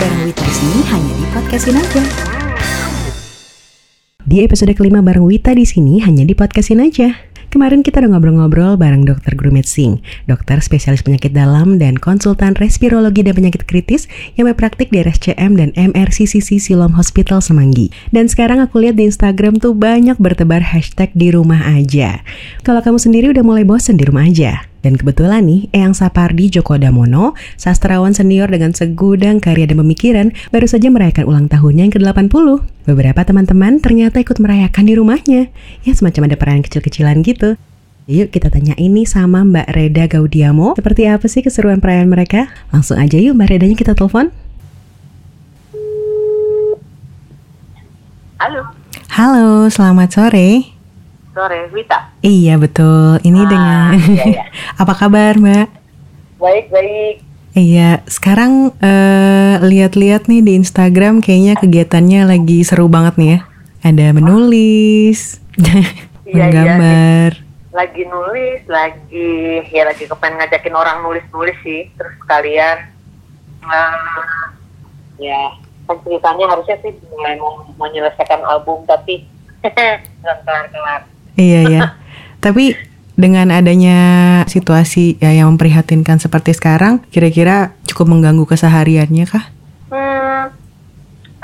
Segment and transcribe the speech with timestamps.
[0.00, 2.02] bareng sini hanya di podcastin aja.
[4.24, 7.12] Di episode kelima bareng Wita di sini hanya di podcastin aja.
[7.52, 13.26] Kemarin kita udah ngobrol-ngobrol bareng dokter Grumet Singh, dokter spesialis penyakit dalam dan konsultan respirologi
[13.26, 14.08] dan penyakit kritis
[14.40, 17.92] yang berpraktik di RSCM dan MRCCC Silom Hospital Semanggi.
[18.14, 22.22] Dan sekarang aku lihat di Instagram tuh banyak bertebar hashtag di rumah aja.
[22.62, 26.80] Kalau kamu sendiri udah mulai bosen di rumah aja, dan kebetulan nih, Eyang Sapardi Joko
[26.80, 32.46] Damono, sastrawan senior dengan segudang karya dan pemikiran, baru saja merayakan ulang tahunnya yang ke-80.
[32.88, 35.42] Beberapa teman-teman ternyata ikut merayakan di rumahnya.
[35.84, 37.60] Ya semacam ada perayaan kecil-kecilan gitu.
[38.08, 42.48] Yuk kita tanya ini sama Mbak Reda Gaudiamo, seperti apa sih keseruan perayaan mereka?
[42.72, 44.32] Langsung aja yuk Mbak Redanya kita telepon.
[48.40, 48.72] Halo,
[49.12, 50.69] Halo, selamat sore.
[51.40, 51.98] Sore, Wita.
[52.20, 53.90] Iya betul, ini Ah, dengan...
[53.96, 54.44] iya, iya.
[54.82, 55.68] apa kabar Mbak?
[56.36, 57.16] Baik, baik.
[57.56, 63.38] Iya, sekarang eh, lihat-lihat nih di Instagram kayaknya kegiatannya lagi seru banget nih ya.
[63.80, 65.40] Ada menulis,
[66.30, 67.30] Iya, menggambar.
[67.74, 71.88] Lagi nulis, lagi ya lagi kepengen ngajakin orang nulis-nulis sih.
[71.96, 72.78] Terus sekalian,
[73.64, 74.22] eh,
[75.18, 75.56] ya
[75.88, 79.26] kan ceritanya harusnya sih mulai mau menyelesaikan album tapi
[80.22, 81.09] belum kelar-kelar.
[81.36, 81.80] Iya ya.
[82.44, 82.74] Tapi
[83.14, 83.98] dengan adanya
[84.48, 89.44] situasi ya yang memprihatinkan seperti sekarang, kira-kira cukup mengganggu kesehariannya kah?
[89.92, 90.56] Hmm,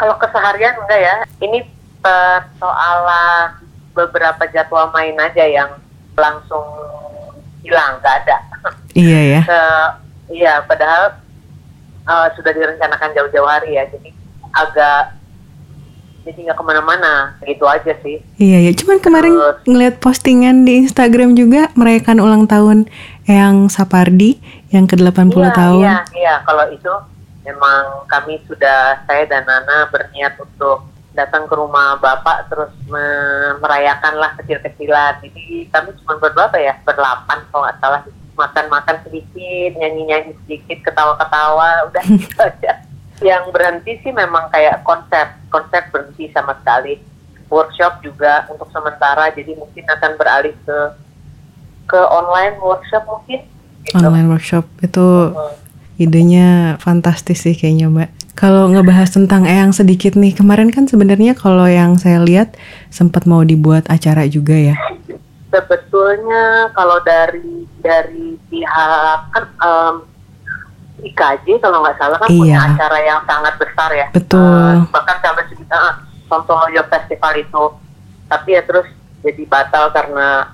[0.01, 1.15] kalau keseharian enggak ya.
[1.45, 1.59] Ini
[2.01, 3.61] persoalan
[3.93, 5.71] beberapa jadwal main aja yang
[6.17, 6.65] langsung
[7.61, 8.39] hilang, nggak ada.
[8.97, 9.43] Iya ya.
[10.33, 11.21] iya padahal
[12.09, 14.11] uh, sudah direncanakan jauh-jauh hari ya jadi
[14.57, 15.16] agak
[16.27, 17.13] jadi nggak ke mana-mana.
[17.41, 18.19] Gitu aja sih.
[18.37, 18.73] Iya ya.
[18.75, 22.91] Cuman kemarin Terus- ngeliat postingan di Instagram juga merayakan ulang tahun
[23.25, 25.81] Eyang Sapardi yang ke-80 iya tahun.
[25.81, 26.35] iya iya.
[26.43, 26.93] Kalau itu
[27.43, 30.83] memang kami sudah saya dan Nana berniat untuk
[31.13, 35.23] datang ke rumah bapak terus me- merayakan lah kecil-kecilan.
[35.23, 36.75] Jadi kami cuma berberapa ya?
[36.83, 38.03] Berlapan kalau nggak salah.
[38.37, 41.89] Makan-makan sedikit nyanyi-nyanyi sedikit ketawa-ketawa.
[41.89, 42.85] Udah gitu aja
[43.21, 47.01] yang berhenti sih memang kayak konsep konsep berhenti sama sekali
[47.47, 50.79] workshop juga untuk sementara jadi mungkin akan beralih ke
[51.87, 53.41] ke online workshop mungkin
[53.87, 53.95] gitu.
[53.97, 55.55] Online workshop itu Hmm.
[55.97, 58.11] idenya fantastis sih kayaknya Mbak.
[58.37, 62.53] Kalau ngebahas tentang Eyang sedikit nih, kemarin kan sebenarnya kalau yang saya lihat
[62.93, 64.77] sempat mau dibuat acara juga ya.
[65.47, 69.95] sebetulnya kalau dari dari pihak kan em,
[71.03, 72.69] IKJ kalau nggak salah kan punya Iya.
[72.73, 74.07] acara yang sangat besar ya.
[74.11, 74.73] Betul.
[74.81, 75.95] Eh, bahkan sampai sekitar uh,
[76.27, 77.65] Sontoloyo Festival itu.
[78.27, 78.89] Tapi ya terus
[79.21, 80.51] jadi batal karena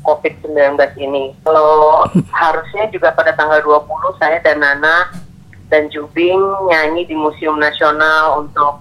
[0.00, 0.56] COVID-19
[0.96, 1.36] ini.
[1.40, 3.84] Kalau harusnya juga pada tanggal 20
[4.16, 5.12] saya dan Nana
[5.68, 8.80] dan Jubing nyanyi di Museum Nasional untuk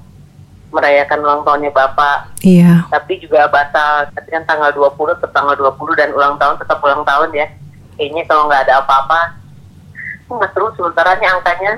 [0.69, 5.97] merayakan ulang tahunnya Bapak Iya, tapi juga batal tapi kan tanggal 20 tetap tanggal 20
[5.97, 7.49] dan ulang tahun tetap ulang tahun ya
[7.97, 9.38] kayaknya kalau nggak ada apa-apa
[10.37, 11.73] nggak seru sementara ini angkanya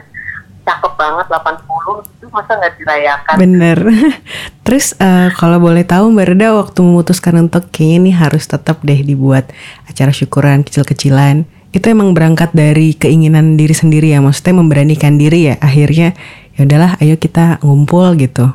[0.62, 3.78] cakep banget 80 itu masa nggak dirayakan bener.
[4.66, 9.01] Terus eh, kalau boleh tahu Mbak Reda waktu memutuskan untuk kayaknya nih harus tetap deh
[9.01, 9.50] dibuat
[9.90, 11.50] acara syukuran kecil-kecilan.
[11.72, 15.56] Itu emang berangkat dari keinginan diri sendiri ya, maksudnya memberanikan diri ya.
[15.63, 16.13] Akhirnya
[16.59, 18.51] ya udahlah, ayo kita ngumpul gitu.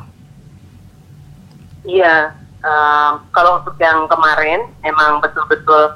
[1.87, 5.95] iya em, kalau untuk yang kemarin emang betul-betul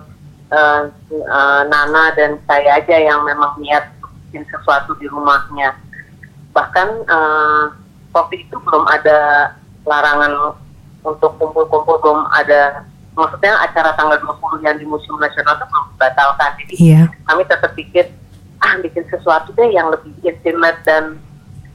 [0.52, 0.84] eh,
[1.16, 3.88] eh, Nana dan saya aja yang memang niat
[4.30, 5.76] bikin sesuatu di rumahnya.
[6.52, 7.64] Bahkan eh,
[8.12, 9.52] waktu itu belum ada
[9.88, 10.56] larangan
[11.02, 12.86] untuk kumpul-kumpul belum ada
[13.18, 16.50] maksudnya acara tanggal 20 yang di Museum Nasional itu belum dibatalkan.
[16.64, 17.02] Jadi Iya.
[17.28, 18.06] kami tetap pikir
[18.62, 21.18] ah bikin sesuatu deh yang lebih intimate dan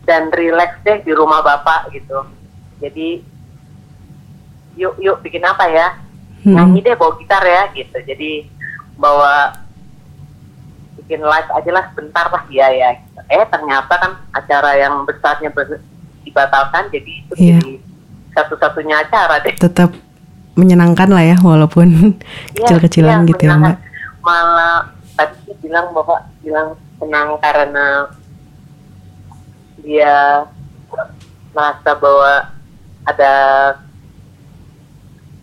[0.07, 2.23] dan relax deh di rumah bapak gitu.
[2.79, 3.21] Jadi
[4.77, 5.89] yuk yuk bikin apa ya?
[6.47, 6.55] Hmm.
[6.55, 7.99] nyanyi deh bawa gitar ya gitu.
[8.07, 8.47] Jadi
[8.97, 9.53] bawa
[10.97, 13.21] bikin live aja lah sebentar lah ya ya gitu.
[13.29, 15.83] eh ternyata kan acara yang besarnya ber-
[16.23, 17.59] dibatalkan jadi itu Iya.
[17.61, 17.73] jadi
[18.35, 19.95] satu-satunya acara deh tetap
[20.57, 21.87] menyenangkan lah ya walaupun
[22.57, 23.77] Iya, kecil-kecilan iya, gitu ya mbak.
[24.21, 26.69] Malah tadi bilang bapak bilang
[26.99, 28.09] senang karena
[29.79, 30.45] dia
[31.53, 32.33] merasa bahwa
[33.07, 33.35] ada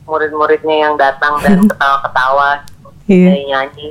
[0.04, 2.50] murid-muridnya yang datang dan ketawa-ketawa,
[3.14, 3.30] Iya.
[3.30, 3.88] nyanyi-nyanyi.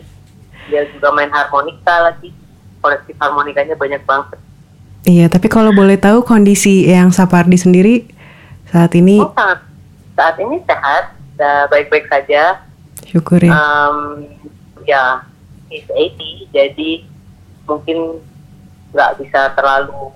[0.67, 2.35] Dia juga main harmonika lagi.
[2.83, 4.39] Kolektif harmonikanya banyak banget.
[5.03, 8.07] Iya tapi kalau boleh tahu kondisi yang Sapardi sendiri
[8.71, 9.63] saat ini Oh, saat,
[10.15, 11.15] saat ini sehat,
[11.69, 12.63] baik-baik saja.
[13.03, 13.51] syukur ya.
[13.53, 14.25] um,
[14.89, 15.21] ya
[15.69, 17.05] he's 80 jadi
[17.69, 18.23] mungkin
[18.95, 20.13] nggak bisa terlalu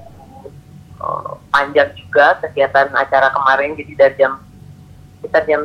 [0.97, 4.41] uh, panjang juga kegiatan acara kemarin jadi dari jam
[5.21, 5.61] kita jam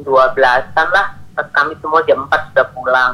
[0.00, 3.12] 12-an lah kami semua jam 4 sudah pulang.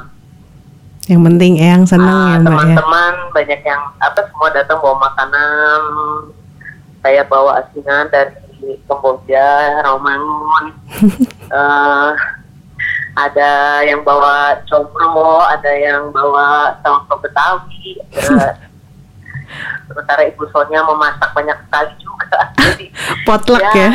[1.07, 2.51] Yang penting Eyang senang Ah, ya Mbak ya.
[2.51, 5.81] teman-teman banyak yang apa semua datang bawa makanan.
[6.99, 8.35] Saya bawa asinan dari
[8.83, 9.47] Kamboja
[9.83, 10.65] Romangun
[11.47, 12.11] Eh,
[13.15, 13.51] ada
[13.81, 18.59] yang bawa combro ada yang bawa saus betawi ada-
[19.87, 22.51] sementara ibu Sonya memasak banyak sekali juga.
[22.59, 22.87] Jadi
[23.27, 23.95] Potluck ya.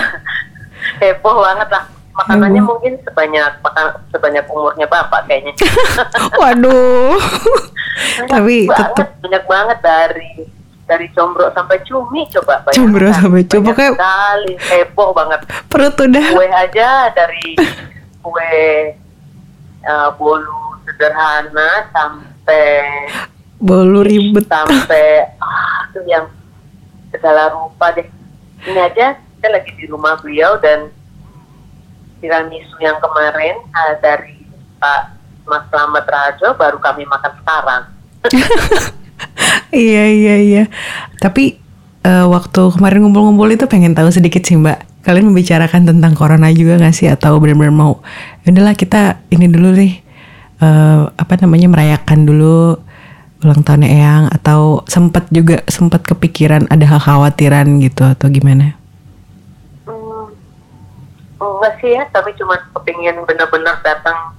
[0.98, 5.54] heboh banget lah makanannya mungkin sebanyak makan sebanyak umurnya bapak kayaknya.
[6.42, 7.18] Waduh.
[8.28, 10.32] Tapi tetap banyak banget dari
[10.86, 12.60] dari combro sampai cumi coba.
[12.68, 12.76] Bayangkan.
[12.76, 14.54] Combro sampai cumi, pokoknya- sekali.
[14.60, 15.40] Heboh banget.
[15.72, 16.28] Perut udah.
[16.36, 17.48] Kue aja dari
[18.22, 18.56] kue
[19.88, 22.84] uh, bolu sederhana sampai
[23.62, 24.46] bolu ribet.
[24.50, 26.28] sampai ah tuh yang
[27.10, 28.08] segala rupa deh.
[28.68, 30.92] Ini aja saya lagi di rumah beliau dan
[32.22, 34.38] tiramisu yang kemarin ah, dari
[34.78, 35.02] Pak
[35.50, 37.84] Mas Slamet Rajo baru kami makan sekarang
[39.72, 40.64] Iya iya iya.
[41.22, 41.58] Tapi
[42.04, 45.02] eh, waktu kemarin ngumpul-ngumpul itu pengen tahu sedikit sih Mbak.
[45.02, 48.06] Kalian membicarakan tentang corona juga nggak sih atau benar-benar mau?
[48.46, 49.94] "Ya Udahlah kita ini dulu nih
[50.62, 52.78] eh, apa namanya merayakan dulu
[53.42, 58.78] ulang tahunnya Eyang atau sempat juga sempat kepikiran ada kekhawatiran gitu atau gimana?
[61.42, 64.38] Enggak sih ya, tapi cuma kepingin benar-benar datang.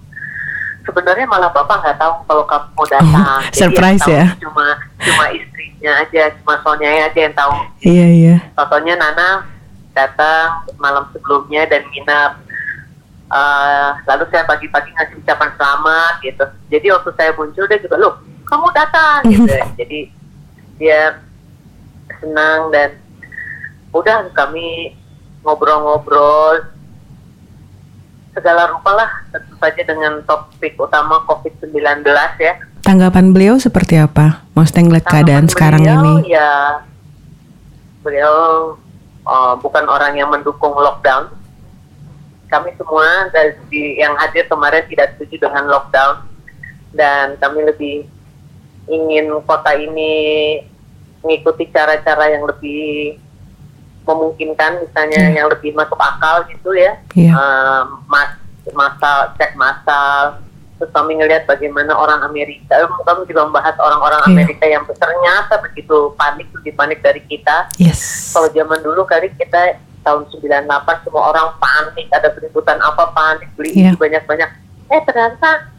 [0.86, 3.38] Sebenarnya malah bapak nggak tahu kalau kamu mau datang.
[3.42, 4.34] Oh, surprise ya?
[4.38, 7.54] Cuma cuma istrinya aja, cuma Sonya aja yang tahu.
[7.82, 8.36] Iya iya.
[8.54, 9.46] Contohnya Nana
[9.94, 12.38] datang malam sebelumnya dan nginap.
[13.32, 16.44] Eh, lalu saya pagi-pagi ngasih ucapan selamat gitu.
[16.68, 18.14] Jadi waktu saya muncul dia juga loh,
[18.46, 19.54] kamu datang gitu.
[19.78, 20.00] Jadi
[20.78, 21.18] dia
[22.20, 22.94] senang dan
[23.90, 24.98] udah kami
[25.42, 26.62] ngobrol-ngobrol
[28.32, 32.04] segala rupa lah tentu saja dengan topik utama COVID-19
[32.40, 32.54] ya.
[32.82, 34.42] Tanggapan beliau seperti apa?
[34.56, 36.14] Maksudnya ngeliat keadaan Tanggapan sekarang beliau, ini?
[36.32, 36.50] Ya,
[38.02, 38.36] beliau
[39.28, 41.30] uh, bukan orang yang mendukung lockdown.
[42.50, 46.28] Kami semua dari yang hadir kemarin tidak setuju dengan lockdown
[46.92, 47.96] dan kami lebih
[48.90, 50.60] ingin kota ini
[51.24, 53.16] mengikuti cara-cara yang lebih
[54.02, 55.34] memungkinkan, misalnya Hmm.
[55.34, 56.98] yang lebih masuk akal gitu ya.
[57.12, 57.32] Iya.
[57.32, 58.30] Eh, mas,
[58.70, 60.38] masal, cek masal,
[60.76, 64.28] terus kami ngelihat bagaimana orang Amerika, eh, kami juga membahas orang-orang Iya.
[64.28, 67.70] Amerika yang ternyata begitu panik, lebih panik dari kita.
[67.76, 68.30] Yes.
[68.30, 73.70] Kalau zaman dulu kali kita tahun 98 semua orang panik, ada keributan apa panik, beli
[73.72, 74.50] ini banyak-banyak.
[74.88, 75.70] Eh ternyata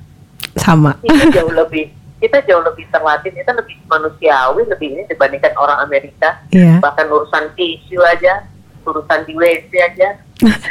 [0.56, 0.96] Sama.
[1.30, 1.92] jauh lebih
[2.24, 6.40] kita jauh lebih terlatih, kita lebih manusiawi, lebih ini dibandingkan orang Amerika.
[6.56, 6.80] Iya.
[6.80, 8.48] Bahkan urusan tisu aja,
[8.88, 10.16] urusan di WC aja,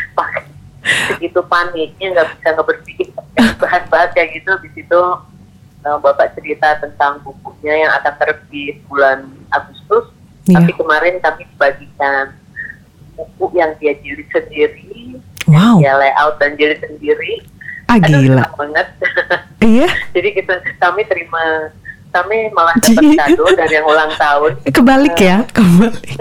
[1.12, 3.10] segitu paniknya nggak bisa ngebersihin
[3.60, 5.00] bahas-bahas kayak gitu di situ
[5.86, 10.10] eh, bapak cerita tentang bukunya yang akan terbit bulan Agustus
[10.42, 10.58] Iya.
[10.58, 12.34] tapi kemarin kami bagikan
[13.14, 15.14] buku yang dia jilid sendiri
[15.46, 15.78] Wow.
[15.78, 17.46] dia layout dan jilid sendiri
[17.92, 18.44] Ah Aduh, gila.
[18.56, 18.88] banget
[19.62, 19.88] Iya.
[20.10, 21.68] jadi kita kami terima
[22.08, 26.16] kami malah dapat kado dari yang ulang tahun Kebalik ya, kebalik.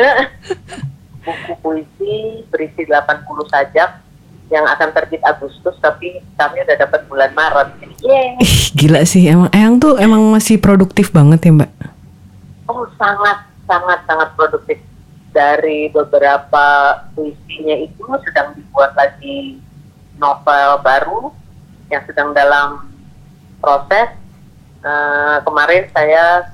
[1.23, 2.16] buku puisi
[2.47, 4.04] berisi 80 sajak
[4.49, 7.71] yang akan terbit Agustus tapi kami udah dapat bulan Maret.
[7.99, 8.35] Yeay.
[8.35, 11.71] Ih, gila sih emang Eyang tuh emang masih produktif banget ya Mbak.
[12.68, 14.75] Oh sangat sangat sangat produktif.
[15.31, 16.66] Dari beberapa
[17.16, 19.56] puisinya itu sedang dibuat lagi
[20.19, 21.31] novel baru
[21.92, 22.88] yang sedang dalam
[23.60, 24.10] proses.
[24.81, 26.50] Eh, kemarin saya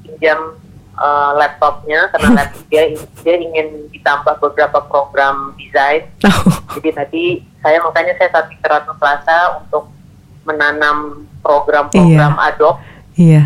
[0.00, 0.56] pinjam
[0.94, 2.82] eh, laptopnya karena laptop dia,
[3.20, 7.24] dia ingin ditambah beberapa program desain Oh, Jadi tadi
[7.58, 9.92] saya makanya saya tadi ke Ratu Plaza untuk
[10.42, 12.80] menanam program-program Adobe.
[13.14, 13.44] iya.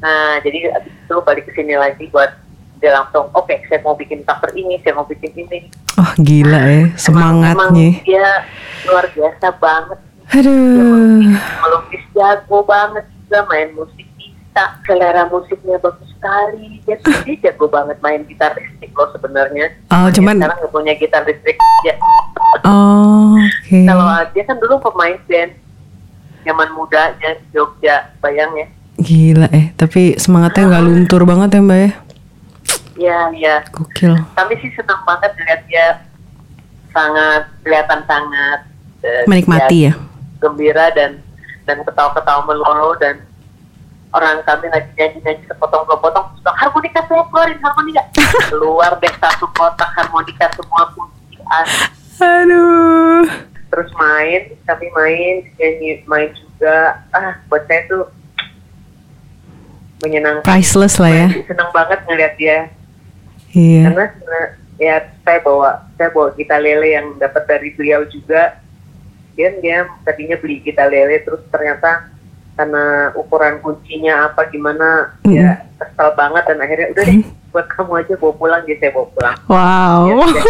[0.00, 2.32] Nah, jadi abis itu balik ke sini lagi buat
[2.80, 5.68] dia langsung, oke, saya mau bikin cover ini, saya mau bikin ini.
[5.94, 8.00] Oh gila ya Emang, semangatnya.
[8.02, 8.48] dia
[8.82, 10.00] luar biasa banget.
[10.30, 11.26] Aduh.
[11.34, 16.78] Melukis jago banget juga, main musik bisa, selera musiknya bagus sekali.
[16.86, 16.96] Dia
[17.26, 19.74] dia jago banget main gitar listrik loh sebenarnya.
[19.90, 20.38] Oh Dia cuman.
[20.38, 21.58] sekarang nggak punya gitar listrik.
[21.82, 21.94] Ya,
[22.66, 23.78] Oh oke.
[23.86, 25.52] Kalau dia kan dulu pemain band
[26.42, 28.66] zaman mudanya di Jogja, bayang ya.
[29.00, 31.90] Gila eh tapi semangatnya nggak luntur banget ya Mbak ya.
[33.00, 33.54] Ya, ya.
[33.72, 34.12] Gokil.
[34.36, 35.86] Kami sih senang banget lihat dia
[36.92, 38.60] sangat kelihatan sangat
[39.00, 39.92] eh, Menikmati ya.
[40.40, 41.20] Gembira dan
[41.64, 43.20] dan ketawa-ketawa melulu dan
[44.10, 48.02] orang kami lagi nyanyi-nyanyi sepotong dua potong terus bilang, harmonika saya keluarin harmonika
[48.50, 51.38] keluar deh satu kotak harmonika semua kunci
[52.20, 53.24] Aduh.
[53.70, 58.04] terus main kami main nyanyi main juga ah buat saya tuh
[60.00, 61.28] menyenangkan Priceless lah ya.
[61.44, 62.58] senang banget ngeliat dia
[63.50, 63.82] Iya.
[63.90, 64.06] karena
[64.78, 64.94] ya
[65.26, 68.59] saya bawa saya bawa kita lele yang dapat dari beliau juga
[69.34, 72.10] dia dia tadinya beli kita lele terus ternyata
[72.54, 77.18] karena ukuran kuncinya apa gimana ya kesel banget dan akhirnya udah deh
[77.50, 80.00] buat kamu aja bawa pulang jadi saya bawa pulang Wow.
[80.06, 80.44] ya, sejak,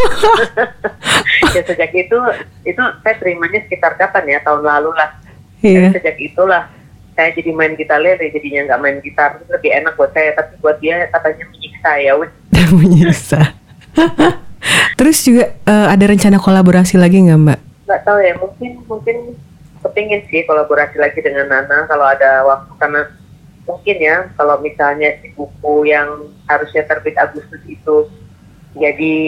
[1.57, 2.19] ya sejak itu
[2.67, 5.11] itu saya terimanya sekitar kapan ya tahun lalu lah
[5.61, 5.93] Iya.
[5.93, 6.73] Dan sejak itulah
[7.13, 10.57] saya jadi main gitar lele jadinya nggak main gitar Terus lebih enak buat saya tapi
[10.65, 12.33] buat dia katanya menyiksa ya wes
[12.81, 13.41] Menyiksa.
[14.97, 17.61] Terus juga eh, ada rencana kolaborasi lagi nggak Mbak?
[17.91, 19.17] Nggak tahu ya mungkin mungkin
[19.83, 23.03] kepingin sih kolaborasi lagi dengan Nana kalau ada waktu karena
[23.67, 28.07] mungkin ya kalau misalnya si buku yang harusnya terbit Agustus itu
[28.79, 29.19] jadi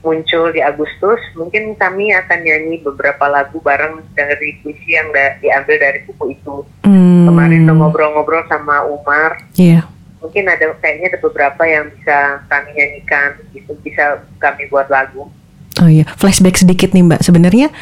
[0.00, 5.76] muncul di Agustus mungkin kami akan nyanyi beberapa lagu bareng dari puisi yang da- diambil
[5.76, 6.64] dari buku itu.
[6.88, 9.44] Hmm, kemarin ngobrol-ngobrol sama Umar.
[9.54, 9.86] Iya.
[10.20, 15.32] mungkin ada kayaknya ada beberapa yang bisa kami nyanyikan itu bisa kami buat lagu
[15.80, 17.20] Oh iya, flashback sedikit nih Mbak.
[17.20, 17.72] Sebenarnya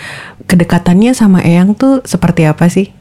[0.45, 2.95] kedekatannya sama Eyang tuh seperti apa sih?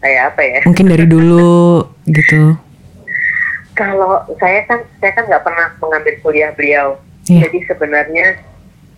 [0.00, 2.56] kayak apa ya Mungkin dari dulu gitu.
[3.72, 6.96] Kalau saya kan saya kan nggak pernah mengambil kuliah beliau.
[7.24, 7.44] Iya.
[7.44, 8.26] Jadi sebenarnya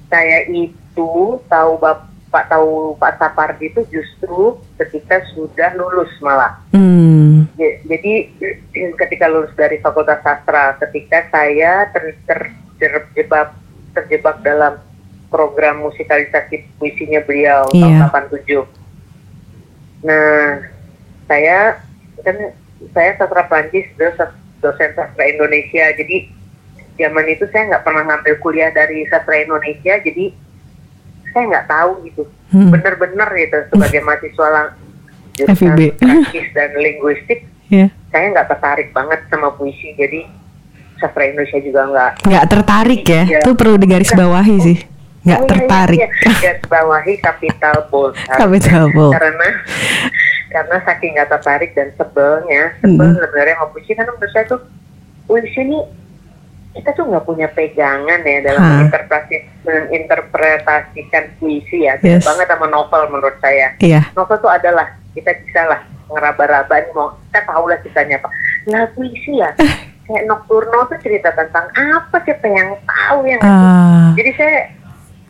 [0.06, 1.10] saya itu
[1.42, 6.58] tahu Bapak tahu Pak Sapardi itu justru ketika sudah lulus malah.
[6.70, 7.50] Hmm.
[7.54, 8.30] Ja- Jadi
[8.94, 13.58] ketika lulus dari Fakultas Sastra, ketika saya ter, ter- terjebak
[13.92, 14.80] terjebak dalam
[15.28, 18.08] program musikalisasi puisinya beliau Iya.
[18.08, 18.68] tahun 87.
[20.02, 20.60] Nah,
[21.24, 21.78] saya
[22.20, 22.36] kan
[22.90, 24.18] saya sastra Prancis terus
[24.58, 25.88] dosen sastra Indonesia.
[25.92, 26.28] Jadi
[26.94, 30.34] zaman itu saya nggak pernah ngambil kuliah dari sastra Indonesia, jadi
[31.30, 32.22] saya nggak tahu gitu.
[32.50, 32.68] Hmm.
[32.68, 34.74] Bener-bener gitu sebagai mahasiswa lang-
[35.32, 35.96] jurusan.
[35.96, 37.88] Prancis dan linguistik, Ya.
[38.12, 39.96] saya nggak tertarik banget sama puisi.
[39.96, 40.28] Jadi
[41.02, 43.22] sastra Indonesia juga nggak Nggak tertarik ya?
[43.36, 44.78] Itu perlu digarisbawahi sih.
[45.22, 45.98] Nggak Oh, tertarik.
[45.98, 46.34] Iya, iya.
[46.40, 48.14] Garis bawahi kapital bold.
[48.16, 49.14] Capital bold.
[49.16, 49.48] Karena
[50.48, 53.16] karena saking nggak tertarik dan sebelnya, sebel Hmm.
[53.16, 54.60] sebenarnya puisi karena menurut saya tuh
[55.24, 55.78] puisi ini
[56.72, 58.68] kita tuh nggak punya pegangan ya dalam Hah.
[58.82, 61.96] menginterpretasi menginterpretasikan puisi ya.
[62.00, 62.22] Yes.
[62.22, 63.72] banget sama novel menurut saya.
[63.78, 64.12] Iya.
[64.12, 68.28] Novel tuh adalah kita bisa lah ngeraba-raba ini mau kita tahu lah ceritanya apa.
[68.68, 69.50] Lah puisi ya
[70.02, 74.56] kayak Nocturno tuh cerita tentang apa siapa yang tahu yang Ah, jadi saya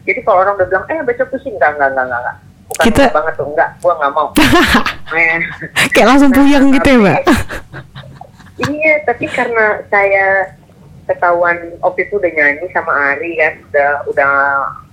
[0.03, 2.37] jadi kalau orang udah bilang eh baca puisi enggak enggak enggak enggak, enggak.
[2.65, 3.69] bukan Kita- enggak banget tuh enggak.
[3.79, 4.29] Gua nggak mau.
[5.13, 5.39] Eh,
[5.93, 7.21] kayak langsung puyeng gitu ya Mbak?
[8.65, 10.57] iya tapi karena saya
[11.05, 14.33] ketahuan waktu itu udah nyanyi sama Ari kan udah udah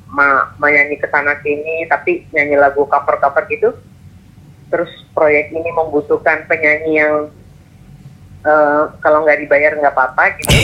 [0.10, 3.72] ma, ma nyanyi ke sana sini tapi nyanyi lagu cover cover gitu.
[4.68, 7.32] Terus proyek ini membutuhkan penyanyi yang
[8.42, 10.56] eh, kalau nggak dibayar nggak apa-apa gitu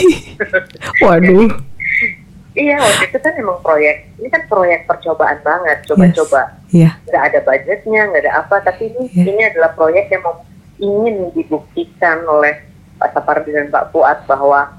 [1.04, 1.48] Waduh.
[2.52, 6.90] iya waktu itu kan emang proyek ini kan proyek percobaan banget coba-coba Iya.
[7.04, 9.24] nggak ada budgetnya, nggak ada apa, tapi ini Iya.
[9.24, 10.40] ini adalah proyek yang mau
[10.76, 12.58] ingin dibuktikan oleh
[12.96, 14.72] Pak Sapardi dan Pak Fuad bahwa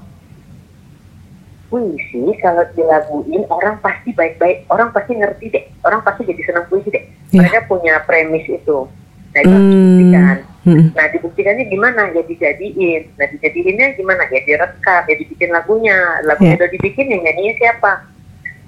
[1.68, 6.88] puisi kalau dilaguin orang pasti baik-baik, orang pasti ngerti deh, orang pasti jadi senang puisi
[6.88, 7.04] deh.
[7.30, 7.44] Iya.
[7.44, 8.88] Mereka punya premis itu,
[9.30, 9.76] nah itu harus Hmm.
[9.76, 10.36] dibuktikan.
[10.68, 10.92] Hmm.
[10.92, 12.12] Nah dibuktikannya gimana?
[12.12, 13.16] Ya dijadiin.
[13.16, 14.28] Nah dijadiinnya gimana?
[14.28, 15.96] Ya direkam, ya dibikin lagunya.
[16.22, 16.58] Lagunya Iya.
[16.60, 17.92] udah dibikin, yang nyanyinya siapa?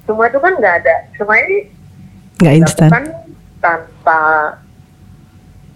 [0.02, 0.96] Semua itu kan nggak ada.
[1.14, 1.68] Semua ini
[2.40, 2.88] Nggak instan.
[3.60, 4.20] tanpa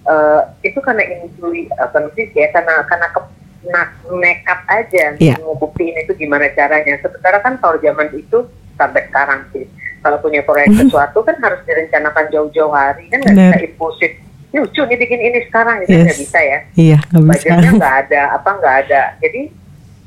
[0.05, 3.21] eh, itu karena intuisi apa sih ya karena karena ke,
[3.65, 5.37] nak, nekat aja Iya.
[5.37, 7.01] ngebuktiin itu gimana caranya.
[7.01, 9.65] Sementara kan kalau zaman itu sampai sekarang sih
[10.01, 14.13] kalau punya proyek sesuatu kan harus direncanakan jauh-jauh hari kan nggak bisa impulsif.
[14.55, 16.05] Ini lucu nih bikin ini sekarang itu Yes.
[16.07, 16.59] nggak bisa ya.
[16.79, 17.35] Iya, nggak bisa.
[17.35, 19.03] Budgetnya nggak ada apa nggak ada.
[19.19, 19.43] Jadi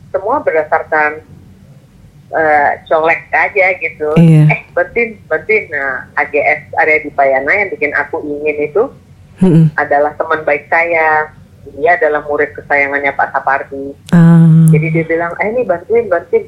[0.08, 1.12] semua berdasarkan
[2.30, 4.10] eh, colek aja gitu.
[4.16, 4.44] Iya.
[4.48, 5.64] Eh bantuin bantuin.
[5.68, 8.84] Nah AGS area di Payana yang bikin aku ingin itu
[9.38, 9.68] Hmm.
[9.76, 11.28] adalah teman baik saya.
[11.68, 13.92] Dia adalah murid kesayangannya Pak Sapardi.
[14.10, 14.66] Ah.
[14.72, 16.48] Jadi dia bilang, eh ini bantuin, bantuin.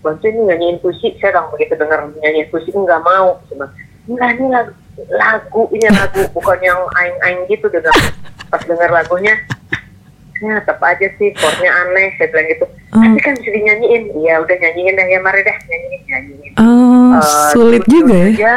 [0.00, 1.18] Bantuin nih nyanyiin puisi.
[1.18, 3.42] Saya orang begitu dengar nyanyiin puisi, enggak mau.
[3.44, 3.66] Cuma,
[4.06, 4.70] enggak ini lagu,
[5.08, 6.22] lagu, ini lagu.
[6.30, 7.66] Bukan yang aing-aing gitu.
[7.66, 7.94] Bilang,
[8.46, 9.34] pas dengar lagunya,
[10.38, 12.14] ya tetap aja sih, chordnya aneh.
[12.16, 12.64] Saya bilang gitu.
[12.90, 13.00] Oh.
[13.00, 14.02] Tapi kan bisa dinyanyiin.
[14.20, 16.52] Ya udah nyanyiin deh, ya mari deh nyanyiin, nyanyiin.
[16.58, 18.54] Oh, Eh, sulit juga ya.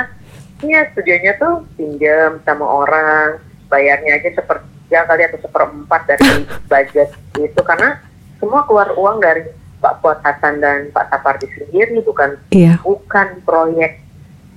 [0.63, 3.35] Iya, studionya tuh pinjam sama orang,
[3.67, 6.27] bayarnya aja seperti sepertiga kali atau seperempat dari
[6.69, 7.97] budget itu karena
[8.37, 9.41] semua keluar uang dari
[9.81, 12.77] Pak Fuad Hasan dan Pak Sapardi sendiri bukan Iya.
[12.77, 14.02] bukan proyek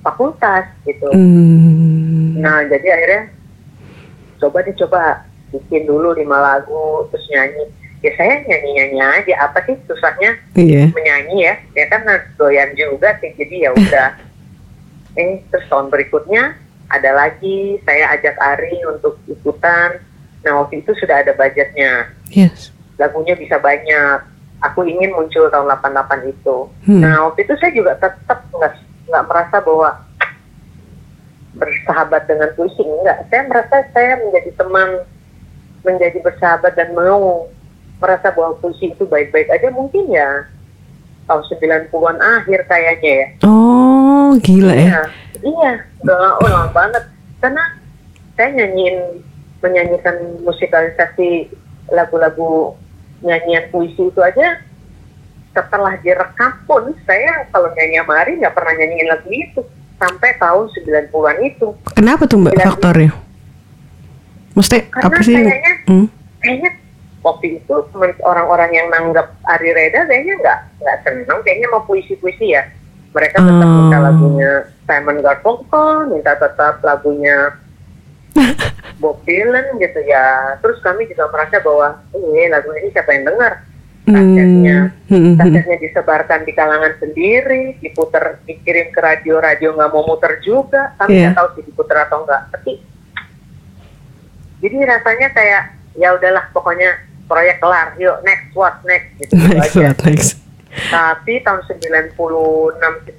[0.07, 1.11] fakultas gitu.
[1.11, 2.39] Hmm.
[2.39, 3.23] Nah jadi akhirnya
[4.39, 5.03] coba deh coba
[5.51, 7.67] bikin dulu lima lagu terus nyanyi.
[8.05, 10.95] Ya saya nyanyi-nyanyi aja apa sih susahnya Iya.
[10.95, 11.55] menyanyi ya?
[11.75, 12.07] Ya kan
[12.39, 14.09] doyan juga sih jadi ya udah.
[15.19, 16.55] eh terus tahun berikutnya
[16.87, 19.99] ada lagi saya ajak Ari untuk ikutan.
[20.47, 22.71] Nah waktu itu sudah ada budgetnya Yes.
[22.95, 24.23] lagunya bisa banyak.
[24.63, 26.57] Aku ingin muncul tahun 88 itu.
[26.87, 27.01] Hmm.
[27.03, 28.73] Nah waktu itu saya juga tetap nggak
[29.07, 29.91] nggak merasa bahwa
[31.57, 33.27] bersahabat dengan puisi enggak.
[33.33, 34.89] Saya merasa saya menjadi teman,
[35.83, 37.49] menjadi bersahabat dan mau
[37.97, 40.45] merasa bahwa puisi itu baik-baik aja mungkin ya
[41.27, 43.29] tahun 90-an akhir kayaknya ya.
[43.49, 44.87] Oh, gila ya.
[44.87, 45.03] Iya,
[45.43, 45.73] iya,
[46.05, 47.05] udah lama banget.
[47.43, 47.65] Karena
[48.37, 49.25] saya nyanyiin,
[49.65, 51.51] menyanyikan musikalisasi
[51.91, 52.77] lagu-lagu
[53.25, 54.61] nyanyian puisi itu aja
[55.57, 59.61] setelah direkam pun saya kalau nyanyi sama Ari nggak pernah nyanyiin lagu itu
[59.97, 61.69] sampai tahun 90-an itu.
[61.97, 63.11] Kenapa tuh Mbak faktornya?
[64.53, 65.37] Mesti Karena apa sih?
[65.37, 66.07] kayaknya Hmm.
[66.39, 66.71] kayaknya
[67.21, 67.75] waktu itu
[68.23, 72.63] orang-orang yang nanggap Ari Reda kayaknya nggak nggak senang kayaknya mau puisi-puisi ya
[73.11, 73.77] mereka tetap Oh.
[73.83, 74.51] minta lagunya
[74.85, 77.37] Simon Garfunkel minta tetap lagunya
[79.01, 80.25] Bob Dylan gitu ya
[80.59, 83.61] terus kami juga merasa bahwa ini lagu ini siapa yang dengar
[84.07, 85.13] kasetnya Hmm.
[85.13, 85.23] Hmm.
[85.25, 85.37] Hmm.
[85.37, 91.11] kasetnya disebarkan di kalangan sendiri diputer dikirim ke radio radio nggak mau muter juga kami
[91.13, 91.23] Iya.
[91.25, 92.73] nggak tahu sih diputer atau enggak tapi
[94.59, 95.63] jadi rasanya kayak
[95.95, 96.91] ya udahlah pokoknya
[97.27, 100.31] proyek kelar yuk next what next gitu, gitu Next, aja what next?
[100.87, 102.15] tapi tahun 96
[103.09, 103.11] 97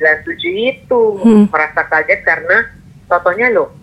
[0.70, 1.46] itu Hmm.
[1.48, 2.58] merasa kaget karena
[3.06, 3.74] totonya loh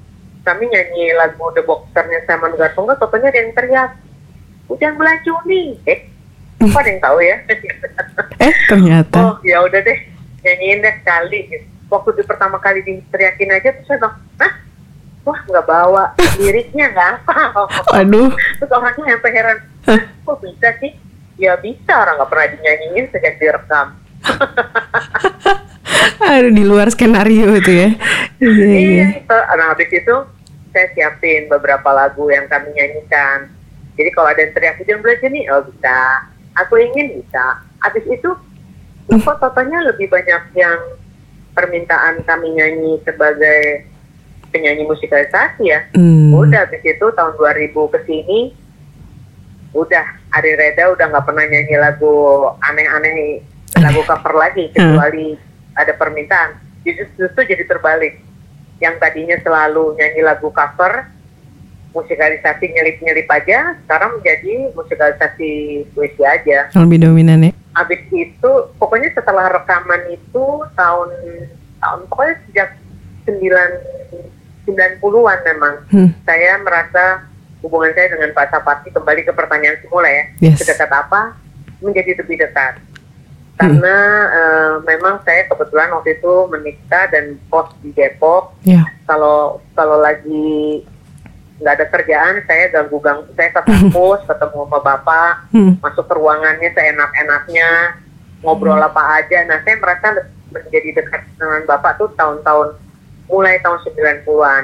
[0.41, 3.91] kami nyanyi lagu The Boxernya Simon Garfunkel totonya ada yang teriak
[4.67, 6.01] hujan belaju nih eh
[6.67, 7.37] apa ada yang tahu ya
[8.37, 9.19] Eh, ternyata.
[9.21, 9.99] oh ya udah deh
[10.41, 11.65] nyanyiin deh sekali gitu.
[11.89, 14.53] waktu di pertama kali diteriakin aja terus saya bilang Hah?
[15.23, 16.05] wah nggak bawa
[16.37, 17.35] liriknya nggak apa
[17.95, 18.29] Aduh.
[18.59, 19.59] terus orangnya sampai heran
[20.21, 20.93] kok bisa sih
[21.35, 23.87] ya bisa orang nggak pernah dinyanyiin sejak direkam
[26.25, 27.89] Aduh, di luar skenario itu ya.
[28.41, 28.79] Iya, iya.
[28.81, 30.15] iya itu nah habis itu
[30.71, 33.49] saya siapin beberapa lagu yang kami nyanyikan
[33.95, 35.97] jadi kalau ada yang teriak hujan belajar nih oh bisa
[36.59, 37.63] aku ingin bisa.
[37.83, 38.31] Habis itu
[39.11, 40.81] kok totalnya lebih banyak yang
[41.55, 43.87] permintaan kami nyanyi sebagai
[44.51, 45.81] penyanyi musikalisasi ya.
[45.95, 46.31] Hmm.
[46.35, 48.41] udah habis itu tahun 2000 ke sini
[49.75, 50.07] udah
[50.39, 52.15] Ari Reda udah nggak pernah nyanyi lagu
[52.63, 53.43] aneh-aneh
[53.83, 55.35] lagu cover lagi kecuali
[55.75, 56.63] ada permintaan.
[56.87, 58.23] Justru, justru jadi terbalik.
[58.79, 61.11] Yang tadinya selalu nyanyi lagu cover
[61.95, 65.51] musikalisasi nyelip-nyelip aja sekarang menjadi musikalisasi
[65.91, 67.53] puisi aja Lebih dominan ya.
[67.73, 71.11] habis itu pokoknya setelah rekaman itu tahun
[71.79, 72.69] tahun pokoknya sejak
[73.25, 73.41] 9
[74.65, 76.11] 90-an memang Hmm.
[76.23, 77.25] saya merasa
[77.61, 80.59] hubungan saya dengan Pak Sapati kembali ke pertanyaan semula ya Yes.
[80.59, 81.37] sedekat apa
[81.79, 82.81] menjadi lebih dekat
[83.55, 83.97] karena
[84.33, 88.83] eh, memang saya kebetulan waktu itu menikah dan pos di Depok Ya.
[89.05, 90.83] kalau kalau lagi
[91.55, 95.79] nggak ada kerjaan saya ganggu ganggu saya ke kampus ketemu sama bapak Hmm.
[95.79, 97.71] masuk ke ruangannya seenak-enaknya
[98.45, 99.49] ngobrol apa aja.
[99.49, 102.77] Nah, saya merasa menjadi dekat dengan Bapak tuh tahun-tahun
[103.27, 104.63] mulai tahun 90-an.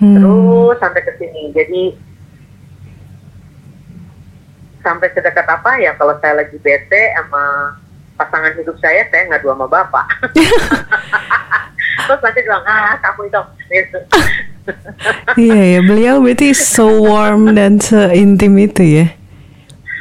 [0.00, 0.14] Hmm.
[0.18, 1.52] Terus sampai ke sini.
[1.52, 1.82] Jadi
[4.82, 7.76] sampai sedekat apa ya kalau saya lagi bete sama
[8.18, 10.06] pasangan hidup saya, saya ngadu sama Bapak.
[12.08, 13.40] Terus nanti bilang, ah kamu itu.
[15.34, 19.06] Iya ya, beliau berarti so warm dan seintim itu ya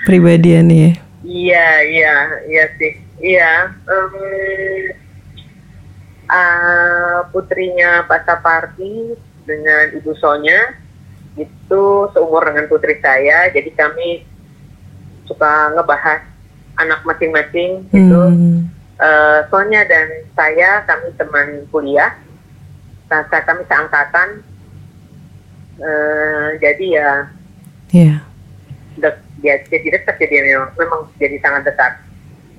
[0.06, 0.78] pribadiannya.
[0.78, 0.92] ya.
[1.26, 2.16] Iya, iya,
[2.50, 2.94] iya sih.
[3.22, 3.54] Iya.
[3.90, 4.14] em,
[6.30, 10.78] ah, putrinya Pak Sapardi dengan Ibu Sonya
[11.38, 13.50] itu seumur dengan putri saya.
[13.54, 14.26] Jadi kami
[15.26, 16.28] suka ngebahas
[16.78, 18.22] anak masing-masing gitu.
[18.22, 18.68] Hmm.
[19.02, 22.14] Eh, Sonya dan saya kami teman kuliah.
[23.10, 24.51] Nah, saya kami seangkatan.
[25.74, 27.10] Eh, jadi ya
[27.90, 28.14] Ya.
[28.96, 31.94] dek, dia jadi dekat jadi memang, memang jadi sangat dekat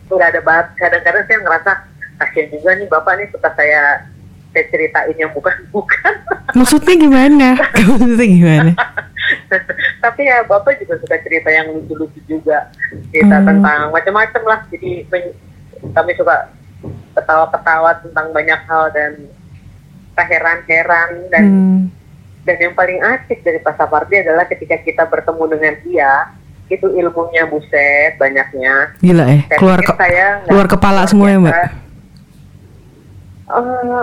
[0.06, 1.70] nggak ada bahas kadang-kadang saya ngerasa
[2.18, 4.04] kasian juga nih bapak nih suka saya
[4.50, 6.14] saya ceritain yang bukan bukan
[6.52, 7.48] Maksudnya gimana?
[7.80, 8.72] Maksudnya gimana?
[9.98, 12.68] tapi ya bapak juga suka cerita yang lucu-lucu juga
[13.08, 13.46] cerita Hmm.
[13.46, 14.90] tentang macam-macam lah jadi
[15.88, 16.36] kami suka
[17.14, 19.12] ketawa-ketawa tentang banyak hal dan
[20.12, 21.80] keheran-heran dan Hmm.
[22.42, 26.12] Dan yang paling asik dari Pak Sapardi adalah ketika kita bertemu dengan dia
[26.66, 31.54] itu ilmunya buset banyaknya Gila eh, Saya keluar ke, saya keluar kepala semua ya mbak.
[33.52, 34.02] Eh,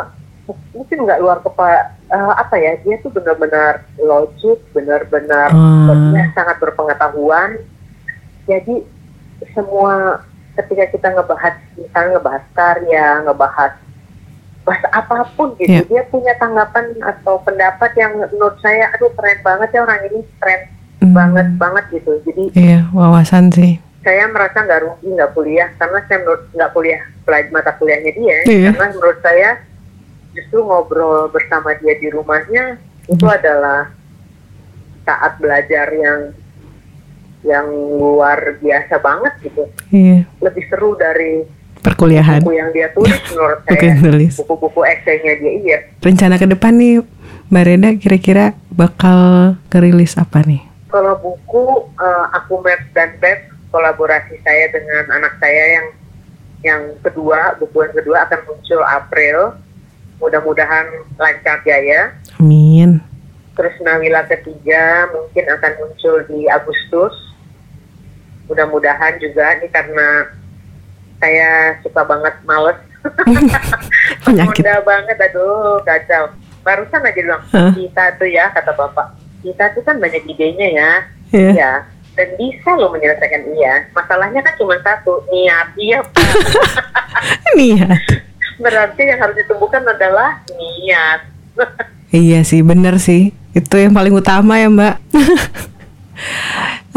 [0.74, 6.14] mungkin nggak luar kepala eh, apa ya dia tuh benar-benar logik benar-benar Hmm.
[6.38, 7.58] sangat berpengetahuan
[8.46, 8.86] jadi
[9.54, 10.26] semua
[10.58, 13.74] ketika kita ngebahas misalnya ngebahas karya ngebahas
[14.70, 15.82] bahas apa pun gitu Iya.
[15.84, 20.62] dia punya tanggapan atau pendapat yang menurut saya aduh keren banget ya orang ini keren
[21.00, 21.16] Hmm.
[21.16, 23.80] banget banget gitu jadi Iya, wawasan sih.
[24.00, 28.38] saya merasa nggak rugi nggak kuliah karena saya menurut nggak kuliah pelajar mata kuliahnya dia
[28.46, 28.70] Iya.
[28.70, 29.50] karena menurut saya
[30.30, 33.32] justru ngobrol bersama dia di rumahnya itu Hmm.
[33.34, 33.90] adalah
[35.02, 36.20] saat belajar yang
[37.42, 41.48] yang luar biasa banget gitu Iya, lebih seru dari
[41.80, 42.42] perkuliahan.
[42.42, 44.34] buku yang dia tulis menurut Buku saya yang tulis.
[44.36, 47.02] buku-buku esainya dia iya Rencana ke depan nih,
[47.48, 49.20] Mbak Reda kira-kira bakal
[49.68, 50.62] kerilis apa nih?
[50.88, 51.66] kalau buku
[51.96, 53.40] eh, aku Map dan Beb
[53.70, 55.88] kolaborasi saya dengan anak saya yang
[56.60, 59.38] yang kedua buku yang kedua akan muncul April
[60.18, 63.00] mudah-mudahan lancar jaya Amin.
[63.54, 67.14] terus Nawila ketiga mungkin akan muncul di Agustus
[68.46, 70.34] mudah-mudahan juga ini karena
[71.20, 72.80] saya suka banget males
[74.28, 74.64] Penyakit.
[74.64, 76.24] Mudah banget aduh kacau
[76.60, 77.72] barusan aja bilang Hah?
[77.72, 80.92] kita tuh ya kata bapak kita tuh kan banyak idenya ya
[81.30, 81.52] Iya.
[81.54, 81.72] Iya,
[82.18, 83.86] dan bisa loh menyelesaikan iya.
[83.94, 85.78] Masalahnya kan cuma satu, niat.
[85.78, 86.00] Iya,
[87.78, 87.90] ya.
[88.58, 91.22] berarti yang harus ditumbuhkan adalah niat.
[92.10, 93.38] Iya sih, bener sih.
[93.54, 94.96] Itu yang paling utama ya Mbak.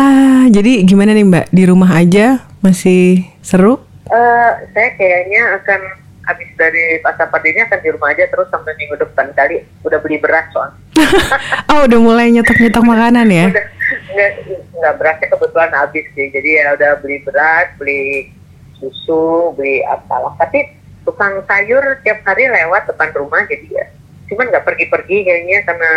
[0.00, 1.46] ah, jadi gimana nih Mbak?
[1.52, 3.76] Di rumah aja masih seru?
[4.12, 5.81] Eh, saya kayaknya akan
[6.29, 9.64] habis dari pasar ini akan di rumah aja terus sampai minggu depan kali.
[9.88, 10.70] Udah beli beras soal
[11.72, 13.48] Oh, udah mulai nyetok-nyetok makanan ya?
[13.48, 13.66] udah.
[14.12, 14.31] Nggak
[14.77, 16.27] nggak berasnya kebetulan habis sih.
[16.29, 18.29] Jadi ya udah beli beras beli
[18.77, 20.37] susu beli apalah.
[20.37, 20.77] Tapi
[21.09, 23.87] tukang sayur tiap hari lewat depan rumah jadi ya.
[24.29, 25.90] Cuman nggak pergi-pergi kayaknya karena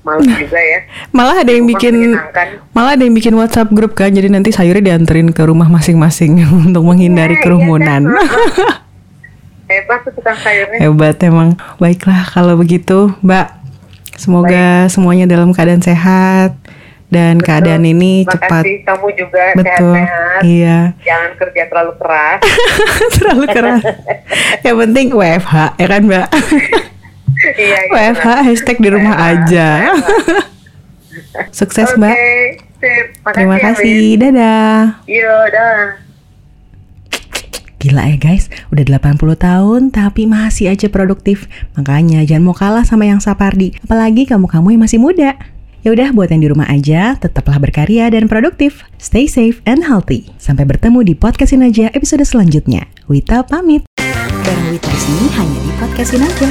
[0.00, 0.80] malu juga ya
[1.16, 2.16] Malah ada yang bikin
[2.70, 4.08] malah ada yang bikin WhatsApp grup kan.
[4.08, 8.02] Jadi nanti sayurnya dianterin ke rumah masing-masing untuk menghindari Iya, iya kerumunan.
[8.08, 8.14] kan?
[9.70, 11.54] hebat tuh tukang sayurnya Hebat emang.
[11.76, 13.48] Baiklah kalau begitu, Mbak.
[14.16, 16.52] Semoga semuanya dalam keadaan sehat
[17.08, 18.62] dan keadaan ini cepat.
[18.62, 19.94] Makasih kamu juga Betul.
[19.96, 20.78] sehat-sehat Iya.
[21.00, 22.38] jangan kerja terlalu keras
[23.12, 23.82] Terlalu keras.
[24.60, 26.26] Yang penting WFH ya kan, Mbak?
[27.40, 29.68] Iya, iya, WFH hashtag di rumah WFH, aja.
[29.96, 30.30] WFH.
[31.58, 32.14] Sukses, Oke, Mbak.
[32.80, 33.06] sip.
[33.24, 33.96] Makasih, Terima ya, kasih.
[33.96, 34.20] Win.
[34.20, 34.80] Dadah.
[35.04, 35.80] Iya, dah.
[37.80, 41.48] Gila ya guys, udah 80 tahun tapi masih aja produktif.
[41.80, 45.32] Makanya jangan mau kalah sama yang Sapardi, apalagi kamu-kamu yang masih muda.
[45.80, 48.84] Ya udah buat yang di rumah aja, tetaplah berkarya dan produktif.
[49.00, 50.28] Stay safe and healthy.
[50.36, 52.84] Sampai bertemu di podcastin aja episode selanjutnya.
[53.08, 53.88] Wita pamit.
[54.44, 56.48] Bareng Wita di sini hanya di podcastin aja.